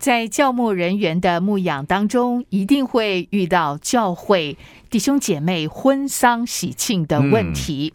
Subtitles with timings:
[0.00, 4.56] 在教牧人员的牧养当中，一定会遇到教会
[4.88, 7.92] 弟兄姐妹婚丧喜庆的问题。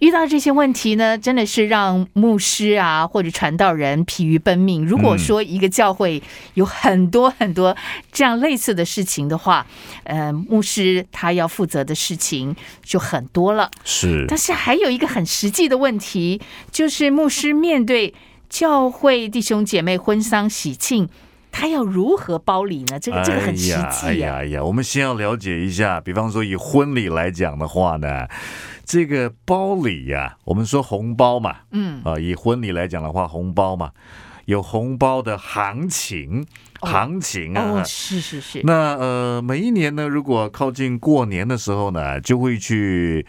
[0.00, 4.84] 遇到这些问题呢，真的是让牧师啊或者传道人疲于奔命。
[4.84, 6.20] 如果说一个教会
[6.54, 7.76] 有很多很多
[8.10, 9.64] 这样类似的事情的话，
[10.02, 13.70] 呃，牧师他要负责的事情就很多了。
[13.84, 16.40] 是，但是还有一个很实际的问题，
[16.72, 18.12] 就是牧师面对
[18.50, 21.08] 教会弟兄姐妹婚丧喜庆。
[21.56, 22.98] 他要如何包礼呢？
[22.98, 28.26] 这个这个很实际哎呀哎呀，我们先要了解一下，比方说以婚礼来讲的话呢，
[28.84, 33.92] 这个包礼呀，我们说红包嘛，嗯啊，以婚礼来讲的话，红包嘛，
[34.46, 36.44] 有红包的行情，
[36.80, 38.60] 行情啊，哦，是是是。
[38.64, 43.24] 那呃，每一年呢，如果靠近过年的时候呢，就会去。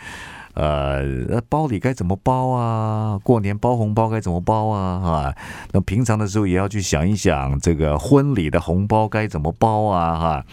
[0.56, 3.20] 呃，包礼该怎么包啊？
[3.24, 5.00] 过年包红包该怎么包啊？
[5.00, 5.36] 哈，
[5.74, 10.18] 那平常的时候也要去想一想，这个婚礼的红包该怎么包啊？
[10.18, 10.46] 哈，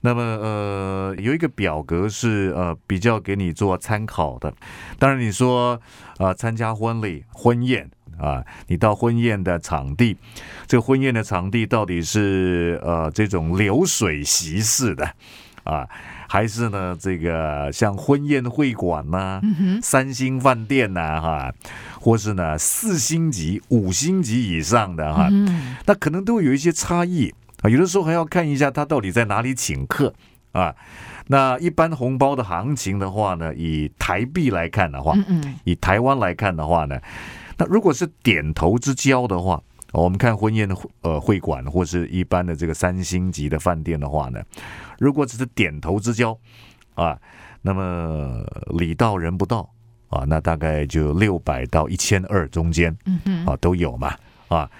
[0.00, 4.52] 那么呃，有一个表格是呃比较给你做参考的。
[4.98, 5.80] 当然，你说
[6.18, 10.16] 啊，参加婚礼婚宴啊，你到婚宴的场地，
[10.66, 15.08] 这个婚宴的场地到底是呃这种流水席式的
[15.62, 15.88] 啊？
[16.30, 19.40] 还是呢，这个像婚宴会馆呐，
[19.82, 21.54] 三星饭店呐，哈，
[21.98, 25.30] 或是呢四星级、五星级以上的哈，
[25.86, 27.70] 那可能都会有一些差异啊。
[27.70, 30.12] 有的时候还要看一下他到底在哪里请客
[30.52, 30.74] 啊。
[31.28, 37.00] 那一般红包的行情的话呢，以台币来看的话，嗯以台湾来看的话呢，
[37.56, 39.62] 那如果是点头之交的话。
[39.92, 44.42] 我们看婚宴的呃会馆或是一般的这个三星级的饭店的话呢，
[44.98, 46.38] 如果只是点头之交
[46.94, 47.18] 啊，
[47.62, 48.44] 那么
[48.76, 49.70] 礼到人不到
[50.08, 52.96] 啊，那大概就六百到一千二中间，
[53.46, 54.14] 啊都有嘛
[54.48, 54.70] 啊。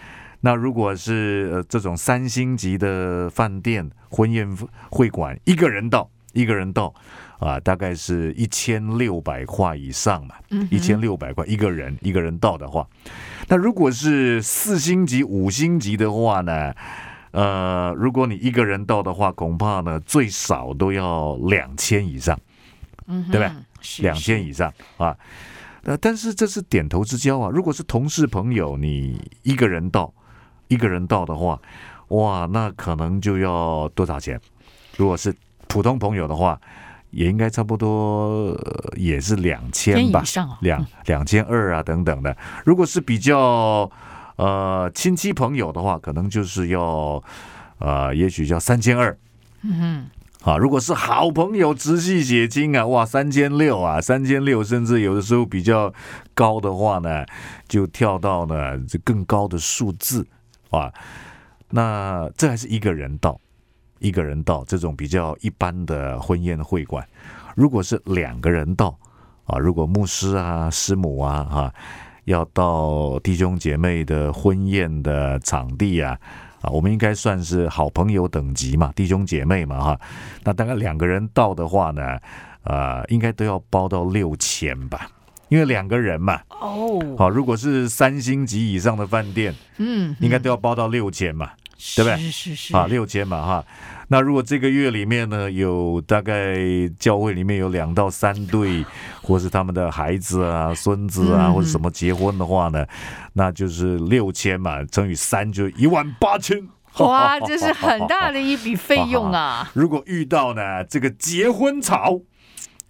[0.40, 4.46] 那如果是呃这种三星级的饭店婚宴
[4.90, 6.94] 会馆，一个人到一个人到
[7.38, 10.34] 啊，大概是一千六百块以上嘛，
[10.70, 12.86] 一千六百块一个人一个人到的话。
[13.46, 16.74] 那如果是四星级、五星级的话呢？
[17.30, 22.36] 呃，如果你一个人到的话，恐怕呢最少都要两千以上，
[23.06, 23.54] 嗯，对吧？
[24.00, 25.16] 两千以上啊。
[25.84, 27.50] 呃，但是这是点头之交啊。
[27.52, 30.12] 如果是同事朋友，你一个人到，
[30.66, 31.60] 一个人到的话，
[32.08, 34.40] 哇，那可能就要多少钱？
[34.96, 35.32] 如果是
[35.68, 36.60] 普通朋友的话。
[37.10, 38.56] 也应该差不多
[38.96, 40.22] 也是两千吧，
[40.60, 42.36] 两两千二啊等等的。
[42.64, 43.90] 如果是比较
[44.36, 47.22] 呃亲戚朋友的话，可能就是要
[47.78, 49.16] 呃，也许要三千二。
[49.62, 50.06] 嗯
[50.44, 55.92] 哼，啊，如果是好朋友直系血亲啊，哇，三千六啊，三千六，甚至有的时候比较
[56.34, 57.24] 高的话呢，
[57.66, 60.26] 就跳到呢这更高的数字
[60.70, 60.92] 啊。
[61.70, 63.40] 那这还是一个人到。
[63.98, 67.06] 一个人到这种比较一般的婚宴会馆，
[67.54, 68.96] 如果是两个人到
[69.44, 71.74] 啊，如果牧师啊、师母啊哈，
[72.24, 76.18] 要到弟兄姐妹的婚宴的场地啊
[76.60, 80.00] 啊，我们应该算是好朋友等级嘛，弟兄姐妹嘛哈，
[80.44, 82.18] 那大概两个人到的话呢，
[82.64, 85.08] 呃，应该都要包到六千吧，
[85.48, 86.40] 因为两个人嘛。
[86.60, 91.50] 哦，好，如果是三星级以上的饭店，嗯，应该都要包到六千嘛。
[91.96, 92.16] 对不对？
[92.18, 93.64] 是是是啊，六千嘛哈。
[94.08, 96.56] 那如果这个月里面呢，有大概
[96.98, 98.84] 教会里面有两到三对，
[99.22, 102.86] 或是他们的孩子啊、孙子啊，或者什么结婚的话呢，
[103.34, 106.66] 那就是六千嘛，乘以三就一万八千。
[106.98, 109.70] 哇，这是很大的一笔费用啊！
[109.74, 112.20] 如果遇到呢这个结婚潮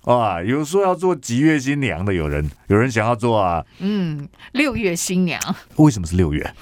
[0.04, 3.66] 啊，有说要做几月新娘的，有人有人想要做啊。
[3.80, 5.38] 嗯，六月新娘。
[5.76, 6.54] 为什么是六月？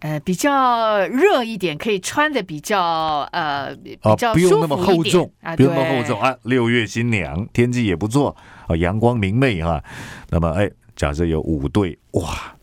[0.00, 6.36] 呃，比较热一点，可以穿的比较呃比较不用那么厚重啊，不用那么厚重啊。
[6.44, 8.36] 六月新娘，天气也不错
[8.68, 9.82] 啊，阳光明媚哈。
[10.30, 12.54] 那么哎，假设有五对，哇，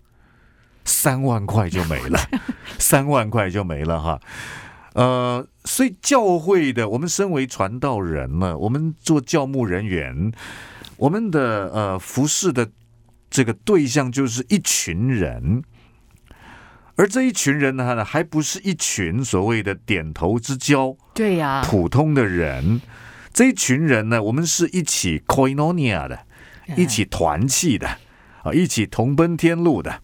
[0.86, 2.18] 三万块就没了，
[2.80, 4.20] 三万块就没了哈。
[4.94, 10.32] 呃，所以教会的，我们身为传道人呢，我们做教牧人员，
[10.96, 12.70] 我们的呃服侍的
[13.30, 15.64] 这个对象就是一群人。
[16.95, 22.81] 而这一群人呢，还不是一群所谓的点头之交，对呀，普通的人。
[23.33, 26.18] 这一群人呢，我们是一起 koinonia 的，
[26.77, 27.86] 一起团契的，
[28.44, 30.01] 啊，一起同奔天路的。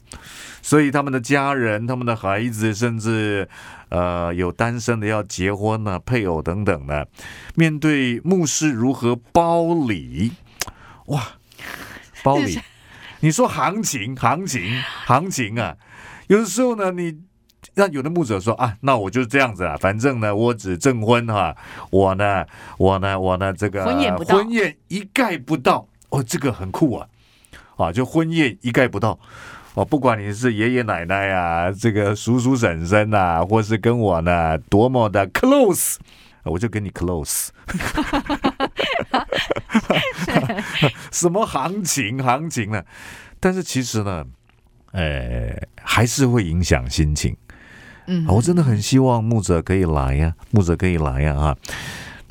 [0.61, 3.47] 所以他们的家人、他们的孩子，甚至
[3.89, 7.07] 呃有单身的要结婚呢、配偶等等的，
[7.55, 10.33] 面对牧师如何包礼，
[11.05, 11.25] 哇，
[12.21, 12.59] 包礼，
[13.21, 14.61] 你说行情、行情、
[15.05, 15.75] 行情啊，
[16.31, 17.19] 有的时候呢，你。
[17.75, 21.56] 让有的牧者说啊，那我就这样子啊，反正呢，我只证婚哈，
[21.92, 22.44] 我呢，
[22.80, 27.07] 我呢，我呢，这个婚宴不到婚宴一概不到，哦，这个很酷啊，
[27.78, 29.18] 啊，就婚宴一概不到。
[29.75, 35.98] 哦，不管你是爷爷奶奶啊，这个叔叔婶婶啊，或是跟我呢多么的 close，
[36.44, 37.50] 我就跟你 close。
[41.12, 42.83] 什么行情行情呢？
[43.39, 44.25] 但是其实呢，
[44.91, 47.35] 呃，还是会影响心情。
[48.07, 51.57] 嗯我真的很希望牧者可以来呀、牧者可以来呀啊！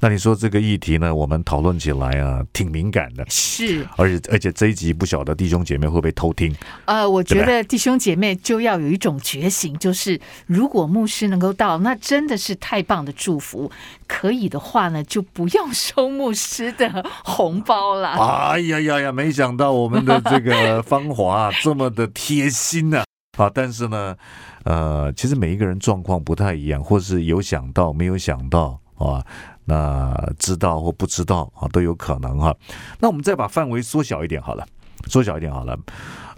[0.01, 6.55] 那你说这个议题呢，我们讨论起来啊，挺敏感的，是而且而且这一集不晓得弟兄姐妹会不会偷听？
[6.87, 13.71] 呃，我觉得弟兄姐妹就要有一种觉醒，就是如果牧师能够到，那真的是太棒的祝福。
[14.07, 18.09] 可以的话呢，就不用收牧师的红包了。
[18.09, 19.13] 哎呀呀呀！
[19.13, 23.05] 没想到我们的这个芳华啊这么的贴心呢
[23.39, 23.51] 啊！
[23.55, 24.17] 但是呢，
[24.65, 29.25] 呃，其实每一个人状况不太一样，或是有想到没有想到啊，
[29.65, 32.55] 那知道或不知道啊都有可能哈、
[32.99, 34.67] 那我们再把范围缩小一点好了，
[35.07, 35.79] 缩小一点好了。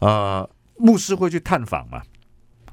[0.01, 2.03] 呃，牧师会去探访嘛，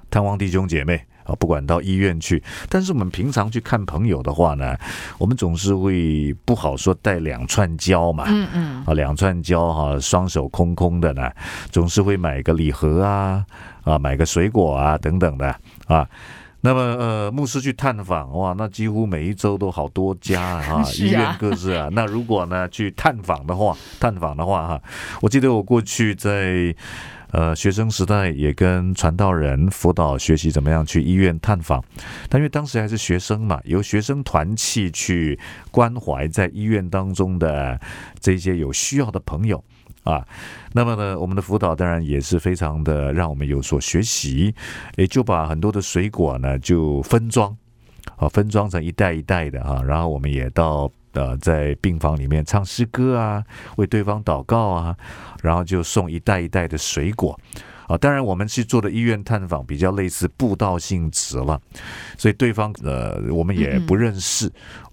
[0.10, 2.44] 探望弟兄姐妹啊，不管到医院去。
[2.68, 4.75] 但是我们平常去看朋友的话呢，
[5.18, 8.25] 我们总是会不好说带两串胶嘛。
[8.28, 11.31] 嗯嗯，啊，两串胶哈、双手空空的呢，
[11.72, 13.45] 总是会买个礼盒啊，
[13.84, 15.56] 啊，买个水果啊等等的
[15.88, 16.06] 啊。
[16.62, 21.88] 那么呃，牧师去探访哇，那几乎每一周都好多家啊， 啊医院各自啊。
[21.94, 24.82] 那如果呢去探访的话，探访的话哈、
[25.22, 26.76] 我记得我过去在
[27.32, 31.82] 呃学生时代也跟传道人辅导学习怎么样去医院探访，
[32.28, 35.40] 但因为当时还是学生嘛，由学生团契去
[35.72, 37.80] 关怀在医院当中的
[38.20, 39.64] 这些有需要的朋友。
[40.10, 40.26] 啊，
[40.74, 44.54] 那么呢，我们的辅导当然也是非常的让我们有所学习，
[44.96, 47.56] 也就把很多的水果呢就分装，
[48.16, 53.44] 啊，分装成一袋一袋的啊，然后我们也到呃在病房里面唱诗歌啊，
[53.78, 54.96] 为对方祷告啊，
[55.44, 57.40] 然后就送一袋一袋的水果。
[57.88, 61.60] 啊，当然我们去做的医院探访比较类似布道性质了，
[62.20, 64.48] 所以对方呃我们也不认识，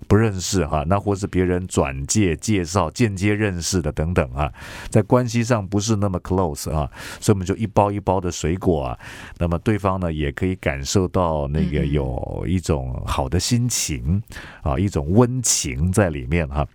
[0.08, 4.52] 不认识哈、那或是别人转介介绍间接认识的等等啊，
[4.88, 8.98] 在关系上不是那么 close 啊，所以我们就一包一包的水果啊，
[9.38, 14.22] 那么对方呢也可以感受到那个有一种好的心情
[14.62, 16.66] 啊，一种温情在里面哈、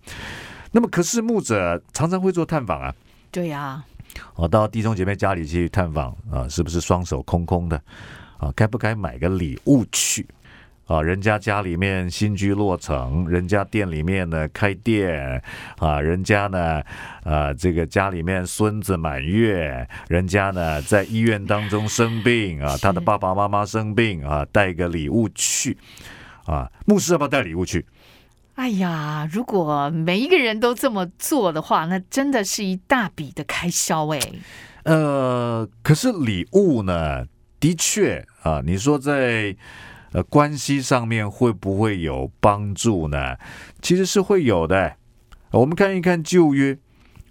[0.70, 2.94] 那么可是牧者常常会做探访啊，
[3.30, 3.82] 对呀、
[4.34, 7.76] 啊，到弟兄姐妹家里去探访啊，是不是双手空空的
[8.38, 8.52] 啊？
[8.54, 10.26] 该不该买个礼物去？
[10.86, 15.42] 啊，人家家里面新居落成，人家店里面呢开店，
[15.78, 16.82] 啊，人家呢，
[17.24, 25.78] 啊，这个家里面孙子满月，人家呢在医院当中生病啊，他的爸爸妈妈生病啊，带个礼物去，
[26.44, 27.86] 啊，牧师要不要带礼物去？
[28.54, 34.20] 哎呀，如果每一个人都这么做的话，那真的是一大笔的开销哎。
[34.82, 37.24] 呃，可是礼物呢，
[37.58, 39.56] 的确啊，你说在
[40.12, 43.36] 呃关系上面会不会有帮助呢？
[43.80, 44.96] 其实是会有的。
[45.50, 46.78] 我们看一看旧约，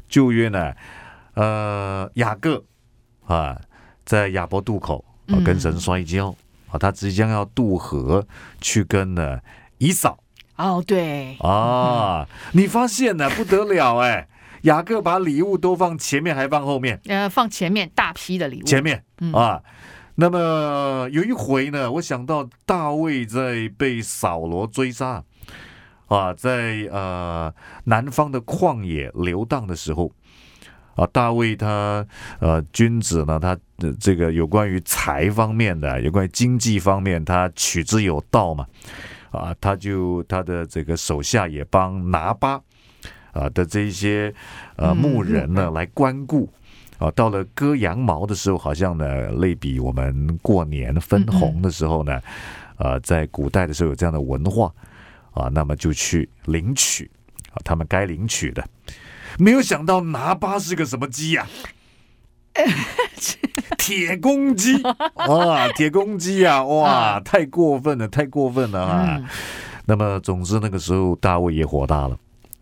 [0.08, 0.74] 旧约呢，
[1.34, 2.64] 呃，雅各
[3.26, 3.60] 啊，
[4.06, 6.36] 在亚伯渡口啊嗯跟神摔跤
[6.70, 8.28] 啊，他即将要渡河
[8.60, 9.40] 去跟呢
[9.80, 10.20] 以扫。
[10.58, 14.28] 哦，对，啊，你发现呢不得了哎，
[14.64, 17.02] 雅各把礼物都放前面还放后面？
[17.06, 19.62] 呃，放前面大批的礼物，前面嗯啊。
[20.16, 25.24] 那么有一回呢，我想到大卫在被扫罗追杀
[26.08, 27.54] 啊，在呃
[27.86, 30.12] 南方的旷野流荡的时候
[30.96, 32.06] 啊，大卫他
[32.40, 38.68] 呃君子呢，他呃这个有关于财方面的，有关于经济方面，他取之有道嘛
[39.32, 42.62] 啊，他就他的这个手下也帮拿巴
[43.32, 44.34] 啊的这些
[44.76, 46.52] 呃牧人呢来关顾。
[47.02, 52.22] 啊，到了割羊毛的时候，好像呢，类比我们过年分红的时候呢，
[52.78, 54.72] 呃，在古代的时候有这样的文化
[55.32, 57.10] 啊，那么就去领取
[57.54, 58.64] 啊，他们该领取的。
[59.40, 61.48] 没有想到拿巴是个什么鸡呀、
[63.80, 64.80] 铁公鸡
[65.28, 69.18] 哇，铁公鸡啊，哇，太过分了，太过分了啊！
[69.18, 69.26] 嗯，
[69.86, 72.16] 那么，总之那个时候大卫也火大了，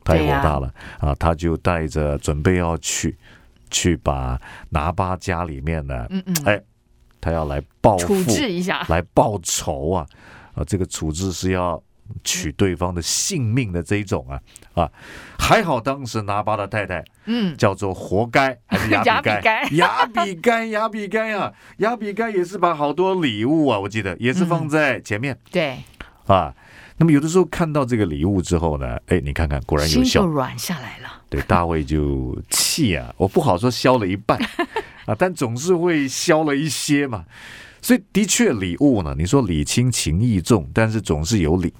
[0.03, 3.17] 他也火大了啊他就带着准备要去
[3.69, 6.61] 去把拿巴家里面呢，嗯嗯，哎
[7.21, 10.07] 他要来报复处，置一下，来报仇啊！
[10.53, 11.81] 啊，这个处置是要
[12.23, 14.39] 取对方的性命的这一种啊
[14.73, 14.91] 啊！
[15.37, 19.63] 还好当时拿巴的太太嗯，叫做活该还是雅比该？
[19.75, 21.51] 雅比该，雅比该啊！
[21.79, 25.77] 雅比该也是把好多礼物啊，我记得也是放在前面、对，
[26.27, 26.55] 啊。
[27.01, 30.25] 那么有的时候看到这个礼物之后呢，哎，你看看，果然有心就效。
[30.25, 31.08] 软下来了。
[31.29, 34.39] 对，大卫就气啊，我不好说消了一半
[35.05, 37.23] 啊，但总是会消了一些嘛。
[37.81, 41.73] 所以的确，礼物呢，你说礼轻情意重，但是总是有礼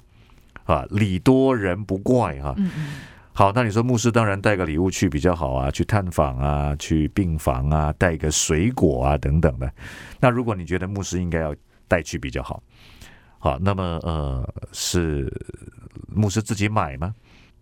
[0.65, 2.53] 啊，礼多人不怪啊。
[2.58, 2.88] 嗯嗯，
[3.34, 9.70] 好，那你说牧师当然带个礼物去比较好啊，去探访啊，去病房啊，带个水果啊等等的。
[10.20, 11.56] 那如果你觉得牧师应该要
[11.88, 12.62] 带去比较好，
[13.39, 15.27] 好，那么呃是
[16.08, 17.13] 牧师自己买吗？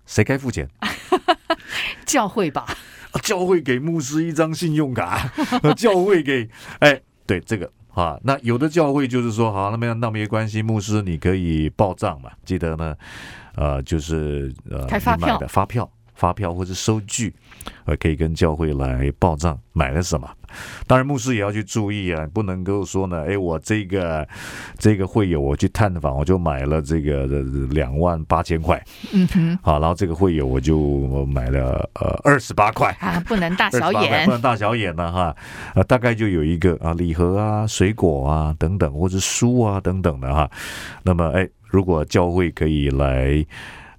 [0.07, 0.67] 谁该付钱？
[2.05, 2.65] 教会吧，
[3.11, 5.29] 啊教会给牧师一张信用卡，
[5.61, 6.49] 呃 教会给
[6.79, 12.95] 哎，对这个啊，那有的教会就是说，好，那么那没关系，牧师你可以报账嘛，记得呢，
[13.55, 15.89] 呃，就是呃，开发票的发票。
[16.17, 17.33] 发票或者收据，
[17.85, 20.27] 呃，可以跟教会来报账买了什么。
[20.87, 24.27] 当然，牧师也要去注意啊，不能够说呢，哎，我这个
[24.79, 27.27] 这个会友我去探访，我就买了这个
[27.69, 28.81] 两万八千块，
[29.13, 35.35] 嗯哼，好，然后这个会友我就买了呃二十八块，啊，不能大小28块眼不，能大小眼了哈，
[35.75, 40.49] 呃，大概就有一个啊礼盒啊、水果啊等等，或者书啊等等的哈。
[41.03, 43.45] 那么，哎，如果教会可以来，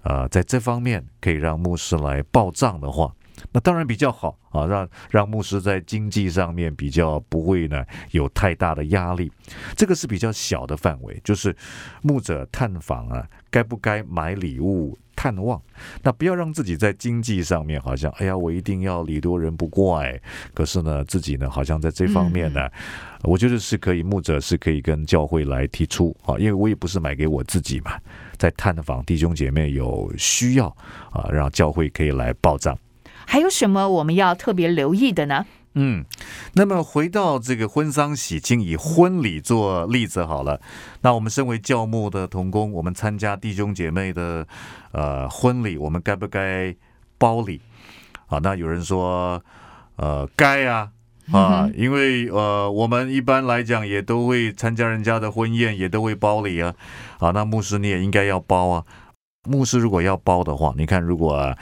[0.03, 3.15] 啊，在这方面可以让牧师来报账的话，
[3.53, 9.31] 那当然比较好啊，让让牧师在经济上面比较不会呢有太大的压力。
[9.77, 11.55] 这个是比较小的范围，就是
[12.03, 15.61] 牧者探访啊，该不该买礼物探望？
[16.01, 20.17] 那不要让自己在经济上面好像，哎呀，我一定要礼多人不怪。
[20.55, 22.69] 可是呢，自己呢，好像在这方面呢，
[23.25, 27.99] 我觉得是可以，牧者是可以跟教会来提出啊，因为我也不是买给我自己嘛，
[28.37, 30.69] 在探访弟兄姐妹有需要
[31.11, 32.79] 啊，让教会可以来报账。
[33.27, 35.45] 还有什么我们要特别留意的呢？
[35.81, 36.05] 嗯，
[36.55, 40.61] 那么回到这个婚丧喜庆，以婚礼做例子好了。
[41.03, 44.45] 那我们身为教牧的童工，我们参加弟兄姐妹的
[44.91, 46.75] 呃婚礼，我们该不该
[47.17, 47.61] 包礼？
[48.27, 49.41] 啊，那有人说，
[49.97, 50.91] 呃，该啊。
[51.31, 56.75] 啊，因为呃，我们一般来讲也都会参加人家的婚宴，也都会包礼啊。
[57.19, 58.83] 啊，那牧师你也应该要包啊。
[59.45, 61.55] 牧师如果要包的话，你看如果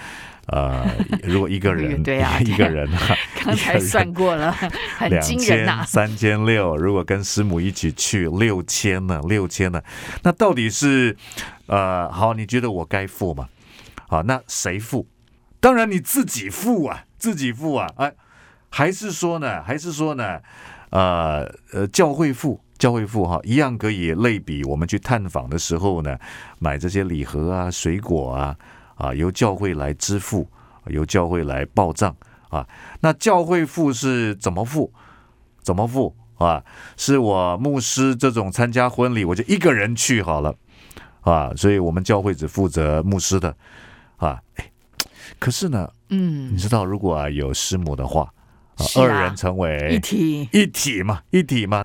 [0.47, 0.87] 呃，
[1.23, 4.53] 如果一个人 对啊一个人啊， 刚才算过了，
[4.97, 9.83] 很两惊人呐、千、三千六，如果跟师母一起去，六千呢，六千呢，
[10.23, 11.17] 那到底是
[11.67, 13.49] 呃，好，你觉得我该付吗？
[14.09, 15.07] 好，那谁付？
[15.61, 18.13] 当然你自己付啊，自己付啊，哎，
[18.71, 20.39] 还是说呢，还是说呢，
[20.91, 22.61] 呃呃，教会付。
[22.79, 26.19] 教会付哈，一样可以类比我们去探访的时候呢，
[26.59, 28.55] 买这些礼盒啊、水果啊，
[28.97, 30.47] 啊，由教会来支付，
[30.87, 32.15] 由教会来报账
[32.49, 32.67] 啊。
[33.01, 34.93] 那教会付是怎么付？
[35.63, 36.63] 怎么付啊？
[36.97, 40.55] 是我牧师这种参加婚礼，我就一个人去好了
[41.23, 43.57] 啊，所以我们教会只负责牧师的
[44.17, 44.41] 啊。
[44.55, 44.71] 哎，
[45.39, 48.33] 可是呢，嗯你，知道，如果啊有师母的话，
[48.97, 51.85] 二人成为一体，一体嘛，一体嘛。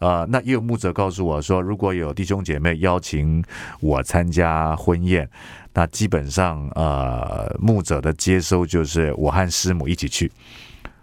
[0.00, 3.44] 啊、那也有牧者告诉我说，如果有弟兄姐妹邀请
[3.80, 5.28] 我参加婚宴，
[5.72, 10.32] 那基本上呃，牧者的接收就是我和师母一起去。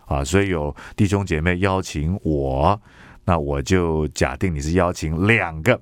[0.06, 2.82] 啊，所以有弟兄姐妹邀请我，
[3.26, 5.80] 那我就假定你是邀请两个，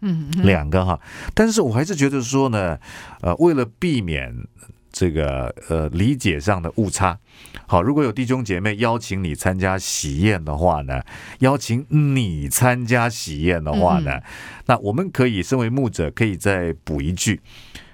[0.00, 1.00] 嗯，两个哈，
[1.32, 2.78] 但是我还是觉得说呢，
[3.22, 4.34] 呃，为了避免
[4.90, 7.18] 这个呃理解上的误差，
[7.66, 11.02] 好，如果有弟兄姐妹邀请你参加喜宴的话呢，
[11.40, 14.20] 邀请你参加喜宴的话呢，
[14.66, 17.40] 那我们可以身为牧者，可以再补一句，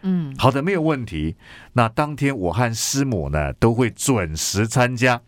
[0.06, 1.34] 嗯，好的，没有问题。
[1.73, 5.18] 那当天我和师母呢都会准时参加，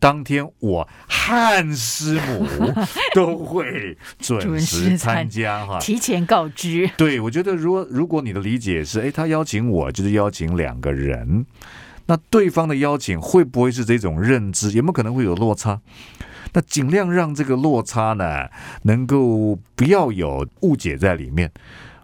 [0.00, 2.44] 当天我和师母
[3.14, 5.78] 都会准准时参加哈。
[5.78, 11.46] 提前告知，对，我觉得如果如果你的理解是，哎，他邀请我就是邀请两个人，
[12.06, 14.72] 那对方的邀请会不会是这种认知？
[14.72, 15.80] 有没有可能会有落差？
[16.52, 18.48] 那尽量让这个落差呢，
[18.82, 21.50] 能够不要有误解在里面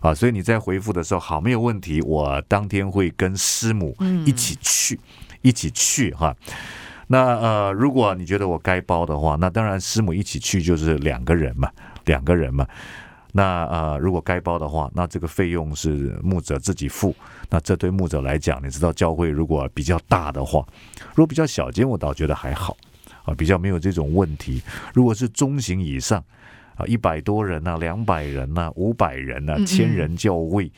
[0.01, 0.15] 啊。
[0.15, 4.99] 所以你在回复的时候，好，没有问题，我当天会跟师母嗯一起去，
[5.43, 6.35] 一起去哈。
[7.07, 11.69] 那呃，如果你觉得我该包的话，那当然师母一起去就是两个人嘛，
[12.05, 12.67] 两个人嘛。
[13.33, 17.15] 那呃，如果该包的话，那这个费用是牧者自己付。
[17.49, 20.65] 那这对牧者来讲，你知道教会如果比较大的话，
[21.11, 22.77] 如果比较小间，我倒觉得还好
[23.25, 24.63] 啊，比较没有这种问题。
[24.95, 26.23] 如果是中型以上
[26.81, 30.71] 啊，一百多人呐，两百人呐，五百人呐，千人教位。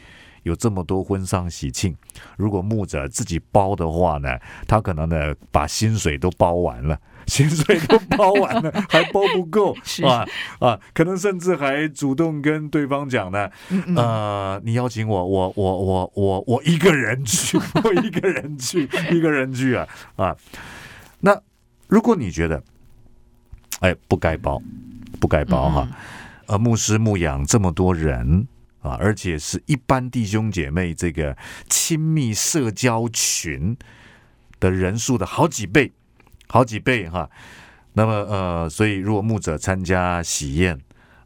[0.44, 1.96] 有这么多婚丧喜庆，
[2.36, 4.28] 如果牧者自己包的话呢，
[4.66, 10.26] 他可能呢把薪水都包完了， 薪水都包完了， 还包不够是啊
[10.58, 20.36] 啊，可能甚至还主动跟对方讲呢，嗯嗯呃，你邀请我，我我我我我一个人去， 我一个人去，一个人去啊啊！
[21.20, 21.40] 那
[21.86, 22.60] 如果你觉得，
[23.78, 24.60] 哎，不该包，
[25.22, 25.94] 不该包哈，嗯
[26.46, 28.48] 呃，牧师牧养这么多人
[28.80, 31.36] 啊，而且是一般弟兄姐妹这个
[31.68, 33.76] 亲密社交群
[34.58, 35.92] 的人数的好几倍，
[36.48, 37.30] 好几倍哈。
[37.92, 40.76] 那么呃，所以如果牧者参加喜宴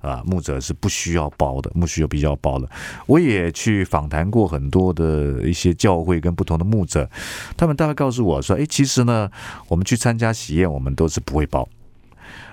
[0.03, 2.69] 啊，牧者是不需要包的，牧师有必须要包的。
[3.07, 7.09] 我也去访谈过很多的一些教会跟不同的牧者，
[7.57, 9.31] 他们大概告诉我说，哎，其实呢，
[9.69, 11.67] 我们去参加喜宴，我们都是不会包。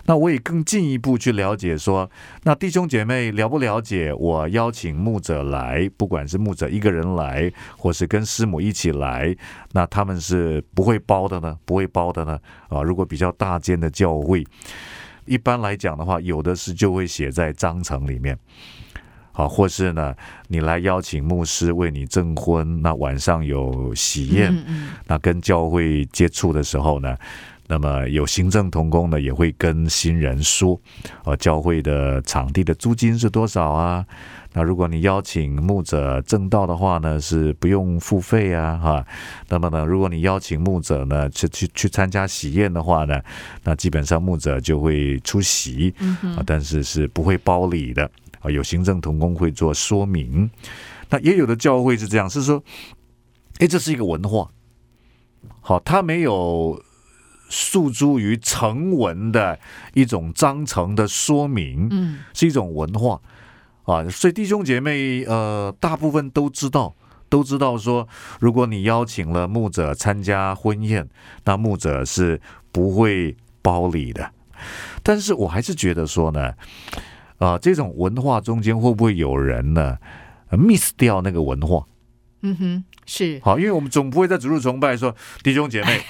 [0.05, 2.09] 那我也更进一步去了解说，
[2.43, 9.35] 那弟兄姐妹了不了解我邀请牧者来，不管是牧者一个人来，或是跟师母一起来，
[9.71, 11.57] 那他们是不会包的呢？
[11.65, 12.39] 不会包的呢？
[12.69, 14.45] 啊，如果比较大间的教会，
[15.25, 18.37] 一般来讲的话，有的是就会写在章程里面。
[19.35, 20.13] 好，或是呢，
[20.47, 27.17] 你来邀请牧师为你证婚，那晚上有喜宴，嗯嗯那跟教会接触的时候呢，
[27.73, 30.79] 那么有行政同工呢，也会跟新人说，
[31.23, 34.05] 呃，教会的场地的租金是多少啊？
[34.53, 39.07] 那如果你邀请牧者正道的话呢，是不用付费啊，哈。
[39.49, 43.19] 那么呢，如果你邀请牧者呢去去去参加喜宴的话呢，
[43.63, 48.07] 那基本上牧者就会出席嗯啊，但是是不会包礼的
[48.41, 50.47] 啊，有行政同工会做说明。
[51.09, 52.63] 那也有的教会是这样，是说，
[53.57, 54.47] 哎，这是一个文化，
[55.59, 56.79] 好，他没有
[57.53, 59.59] 诉诸于成文的
[59.93, 63.21] 一种章程的说明，嗯是一种文化
[63.83, 66.95] 啊，所以弟兄姐妹呃，大部分都知道。
[67.29, 68.07] 都知道说，
[68.39, 71.09] 如果你邀请了牧者参加婚宴，
[71.45, 72.39] 那牧者是
[72.71, 74.29] 不会包礼的。
[75.01, 76.53] 但是我还是觉得说呢，
[77.39, 79.97] 啊、这种文化中间会不会有人呢
[80.49, 81.83] 呃 miss 掉那个文化？
[82.43, 83.39] 嗯哼，是。
[83.43, 86.01] 好，因为我们总不会在主日崇拜说，弟兄姐妹，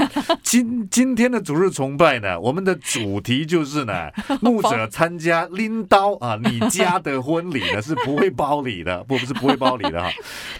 [0.44, 4.10] 今今天的主日崇拜呢，我们的主题就是呢，
[4.42, 10.12] 牧者参加拎刀啊，你家的婚礼呢是不会包礼的， 不不是不会包礼的哈，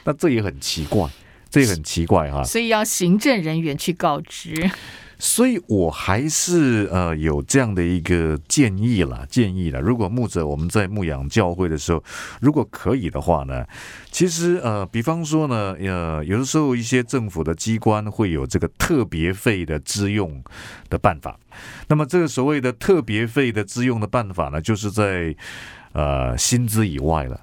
[0.06, 1.10] 那这也很奇怪，
[1.50, 4.70] 这也很奇怪哈，所以要行政人员去告知。
[5.24, 9.80] 所以我还是呃有这样的一个建议啦，建议啦。
[9.80, 12.04] 如果牧者我们在牧养教会的时候，
[12.42, 13.66] 如果可以的话呢，
[14.12, 20.44] 其实呃，比方说呢，呃，有的时候一些政府的机关会有这个特别费的支用
[20.90, 21.40] 的办法。
[21.88, 25.34] 那么这个所谓的特别费的支用的办法呢，就是在
[25.94, 27.40] 呃薪资以外了，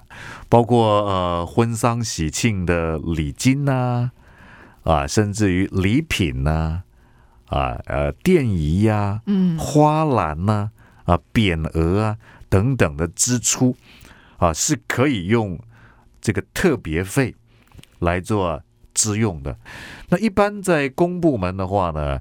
[0.47, 4.11] 包括呃婚丧喜庆的礼金呐、
[4.83, 6.83] 啊，甚至于礼品呐、
[7.51, 10.71] 呃，电仪呀、嗯花篮呐、
[11.03, 13.75] 啊，匾额啊等等的支出
[14.37, 15.59] 啊，是可以用
[16.21, 17.35] 这个特别费
[17.99, 18.61] 来做
[18.93, 19.57] 支用的。
[20.07, 22.19] 那一般在公部门的话呢，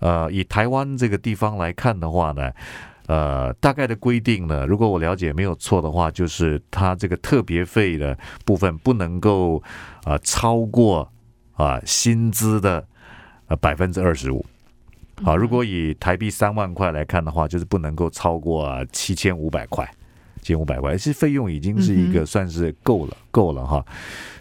[0.00, 2.50] 呃，以台湾这个地方来看的话呢，
[3.06, 9.62] 呃，大概的规定呢，如果我了解没有错的话，就是它这个特别费的部分不能够
[10.02, 11.08] 啊、超过
[11.54, 12.84] 啊、薪资的
[13.46, 14.44] 呃百分之二十五。
[15.24, 19.90] 好，如果以台币三万块来看的话，就是不能够超过七千五百块，
[20.42, 23.84] 七千五百块，其实费用已经是一个算是够了，够了哈。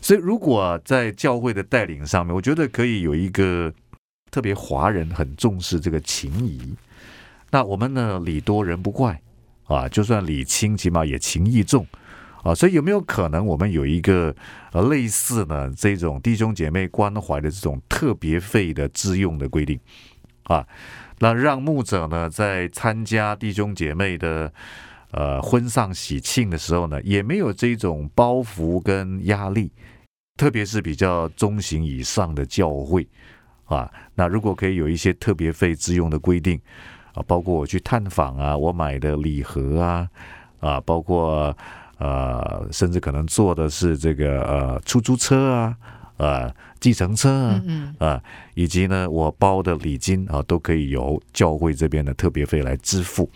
[0.01, 3.73] 所以如果在教会的带领上面，我觉得可以有一个
[4.29, 6.75] 特别华人很重视这个情谊。
[7.51, 9.21] 那我们呢，礼多人不怪
[9.63, 11.87] 啊，就算礼轻，起码也情义重
[12.43, 12.53] 啊。
[12.53, 14.35] 所以有没有可能我们有一个
[14.73, 19.79] 呃类似呢这种弟兄姐妹关怀的这种特别费的自用的规定
[20.45, 20.65] 啊？
[21.19, 24.51] 那让牧者呢在参加弟兄姐妹的
[25.11, 29.71] 呃婚丧喜庆的时候呢，也没有这种包袱跟压力，
[30.37, 33.07] 特别是比较中型以上的教会
[33.65, 33.89] 啊。
[34.13, 36.59] 那如果可以有一些特别费支用的规定
[37.13, 40.09] 啊，包括我去探访啊，我买的礼盒啊
[40.59, 41.55] 啊，包括
[41.97, 45.77] 呃，甚至可能坐的是这个呃出租车啊，
[46.17, 48.23] 呃计程车啊，嗯嗯啊，
[48.53, 53.29] 以及呢，我包的礼金啊，都可以由教会这边的特别费来支付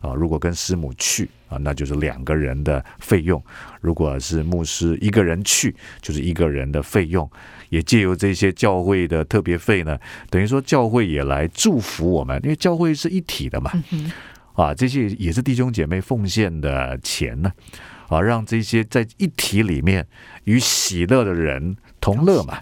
[0.00, 0.14] 啊。
[0.14, 3.38] 如果跟师母去啊，那就是两个人的费用；
[3.80, 7.28] 如果是牧师一个人去，就是一个人的费用。
[7.70, 9.98] 也借由这些教会的特别费呢，
[10.30, 13.72] 等于说教会也来祝福我们，因为教会是一体的嘛。
[13.90, 14.12] 嗯，
[14.52, 17.52] 啊，这些也是弟兄姐妹奉献的钱呢，啊，
[18.08, 20.06] 让这些在一体里面
[20.44, 22.60] 与喜乐的人同乐嘛，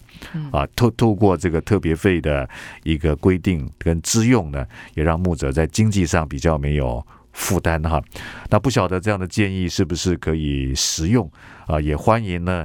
[0.53, 2.49] 啊，透透过这个特别费的
[2.85, 8.03] 一个规定跟支用呢，也让牧者在经济上比较没有负担哈。
[8.51, 11.31] 那不晓得这样的建议是不是可以实用
[11.67, 11.81] 啊？
[11.81, 12.65] 也欢迎呢，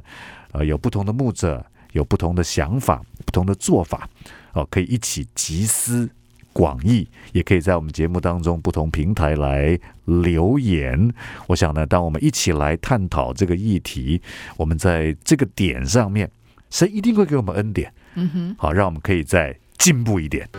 [0.51, 4.07] 呃，有不同的牧者有不同的想法、不同的做法，
[4.53, 6.09] 哦，可以一起集思。
[6.57, 11.13] 广义也可以在我们节目当中不同平台来留言。
[11.45, 14.19] 我想呢，当我们一起来探讨这个议题，
[14.57, 16.27] 我们在这个点上面，
[16.71, 17.93] 神一定会给我们恩典。
[18.15, 20.49] 嗯哼，好，让我们可以再进步一点。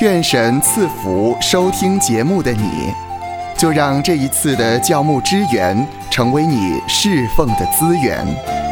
[0.00, 2.92] 愿神赐福收听节目的你，
[3.58, 8.63] 就让这一次的教牧支援成为你侍奉的资源。